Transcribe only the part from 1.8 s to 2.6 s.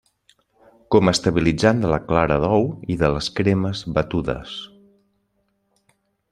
de la clara